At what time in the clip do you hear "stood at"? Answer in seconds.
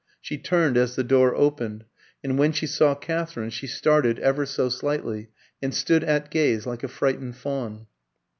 5.75-6.31